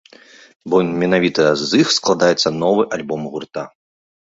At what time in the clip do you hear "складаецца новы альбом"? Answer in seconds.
1.99-3.21